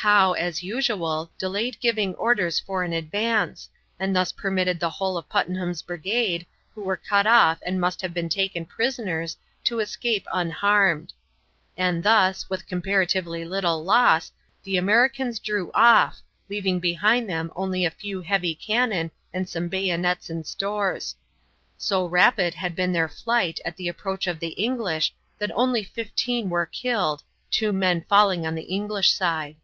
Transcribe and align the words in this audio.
Howe, 0.00 0.34
as 0.34 0.62
usual, 0.62 1.32
delayed 1.36 1.80
giving 1.80 2.14
orders 2.14 2.60
for 2.60 2.84
an 2.84 2.92
advance, 2.92 3.68
and 3.98 4.14
thus 4.14 4.30
permitted 4.30 4.78
the 4.78 4.90
whole 4.90 5.16
of 5.16 5.28
Puttenham's 5.28 5.82
brigade, 5.82 6.46
who 6.72 6.84
were 6.84 6.96
cut 6.96 7.26
off 7.26 7.58
and 7.66 7.80
must 7.80 8.02
have 8.02 8.14
been 8.14 8.28
taken 8.28 8.64
prisoners, 8.66 9.36
to 9.64 9.80
escape 9.80 10.28
unharmed. 10.32 11.12
And 11.76 12.04
thus, 12.04 12.48
with 12.48 12.68
comparatively 12.68 13.44
little 13.44 13.82
loss, 13.82 14.30
the 14.62 14.76
Americans 14.76 15.40
drew 15.40 15.72
off, 15.74 16.22
leaving 16.48 16.78
behind 16.78 17.28
them 17.28 17.50
only 17.56 17.84
a 17.84 17.90
few 17.90 18.20
heavy 18.22 18.54
cannon 18.54 19.10
and 19.34 19.48
some 19.48 19.66
bayonets 19.66 20.30
and 20.30 20.46
stores. 20.46 21.16
So 21.76 22.04
rapid 22.06 22.54
had 22.54 22.76
been 22.76 22.92
their 22.92 23.08
flight 23.08 23.58
at 23.64 23.76
the 23.76 23.88
approach 23.88 24.28
of 24.28 24.38
the 24.38 24.50
English 24.50 25.12
that 25.38 25.50
only 25.52 25.82
fifteen 25.82 26.48
were 26.48 26.66
killed, 26.66 27.24
two 27.50 27.72
men 27.72 28.04
falling 28.08 28.46
on 28.46 28.54
the 28.54 28.62
English 28.70 29.10
side. 29.12 29.56